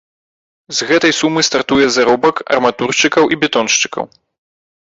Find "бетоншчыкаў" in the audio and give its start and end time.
3.45-4.03